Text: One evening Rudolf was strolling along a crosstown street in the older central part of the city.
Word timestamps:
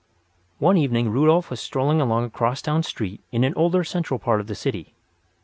One 0.57 0.77
evening 0.77 1.11
Rudolf 1.11 1.51
was 1.51 1.59
strolling 1.59 2.01
along 2.01 2.23
a 2.25 2.29
crosstown 2.31 2.81
street 2.81 3.21
in 3.31 3.41
the 3.43 3.53
older 3.53 3.83
central 3.83 4.17
part 4.19 4.41
of 4.41 4.47
the 4.47 4.55
city. 4.55 4.95